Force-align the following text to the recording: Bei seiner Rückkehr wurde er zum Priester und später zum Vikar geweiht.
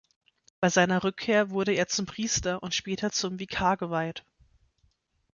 Bei 0.59 0.67
seiner 0.71 1.03
Rückkehr 1.03 1.51
wurde 1.51 1.73
er 1.73 1.87
zum 1.87 2.07
Priester 2.07 2.63
und 2.63 2.73
später 2.73 3.11
zum 3.11 3.37
Vikar 3.37 3.77
geweiht. 3.77 4.25